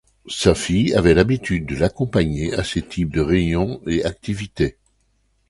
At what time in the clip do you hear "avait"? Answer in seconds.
0.95-1.13